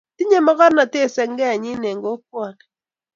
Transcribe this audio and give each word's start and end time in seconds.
Tinyei 0.15 0.45
mokornotee 0.45 1.07
senge 1.15 1.45
nyii 1.61 1.81
eng 1.89 2.01
kokwonik. 2.03 2.59